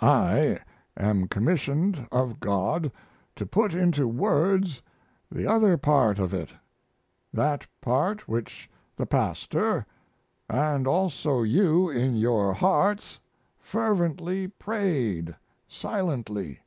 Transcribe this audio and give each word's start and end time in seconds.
I 0.00 0.60
am 0.98 1.28
commissioned 1.28 2.06
of 2.12 2.40
God 2.40 2.92
to 3.36 3.46
put 3.46 3.72
into 3.72 4.06
words 4.06 4.82
the 5.32 5.46
other 5.46 5.78
part 5.78 6.18
of 6.18 6.34
it 6.34 6.50
that 7.32 7.66
part 7.80 8.28
which 8.28 8.68
the 8.96 9.06
pastor 9.06 9.86
and 10.46 10.86
also 10.86 11.42
you 11.42 11.88
in 11.88 12.16
your 12.16 12.52
hearts 12.52 13.18
fervently 13.58 14.48
prayed, 14.48 15.34
silently. 15.66 16.60